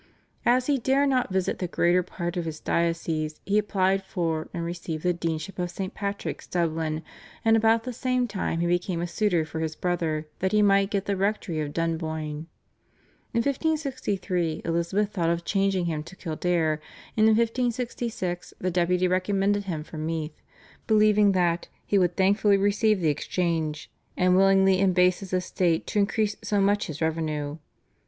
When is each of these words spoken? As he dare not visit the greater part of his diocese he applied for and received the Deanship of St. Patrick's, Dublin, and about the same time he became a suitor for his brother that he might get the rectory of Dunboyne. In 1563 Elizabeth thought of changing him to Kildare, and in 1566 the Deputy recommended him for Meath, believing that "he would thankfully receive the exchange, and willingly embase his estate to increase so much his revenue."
As 0.47 0.65
he 0.65 0.79
dare 0.79 1.05
not 1.05 1.29
visit 1.31 1.59
the 1.59 1.67
greater 1.67 2.01
part 2.01 2.35
of 2.35 2.45
his 2.45 2.59
diocese 2.59 3.39
he 3.45 3.59
applied 3.59 4.01
for 4.03 4.49
and 4.51 4.65
received 4.65 5.03
the 5.03 5.13
Deanship 5.13 5.59
of 5.59 5.69
St. 5.69 5.93
Patrick's, 5.93 6.47
Dublin, 6.47 7.03
and 7.45 7.55
about 7.55 7.83
the 7.83 7.93
same 7.93 8.27
time 8.27 8.61
he 8.61 8.65
became 8.65 8.99
a 8.99 9.05
suitor 9.05 9.45
for 9.45 9.59
his 9.59 9.75
brother 9.75 10.25
that 10.39 10.53
he 10.53 10.63
might 10.63 10.89
get 10.89 11.05
the 11.05 11.15
rectory 11.15 11.59
of 11.61 11.71
Dunboyne. 11.73 12.47
In 13.35 13.43
1563 13.43 14.63
Elizabeth 14.65 15.11
thought 15.11 15.29
of 15.29 15.45
changing 15.45 15.85
him 15.85 16.01
to 16.01 16.15
Kildare, 16.15 16.81
and 17.15 17.27
in 17.29 17.35
1566 17.35 18.55
the 18.57 18.71
Deputy 18.71 19.07
recommended 19.07 19.65
him 19.65 19.83
for 19.83 19.99
Meath, 19.99 20.41
believing 20.87 21.33
that 21.33 21.67
"he 21.85 21.99
would 21.99 22.17
thankfully 22.17 22.57
receive 22.57 23.01
the 23.01 23.09
exchange, 23.09 23.91
and 24.17 24.35
willingly 24.35 24.77
embase 24.79 25.19
his 25.19 25.31
estate 25.31 25.85
to 25.85 25.99
increase 25.99 26.37
so 26.41 26.59
much 26.59 26.87
his 26.87 27.03
revenue." 27.03 27.59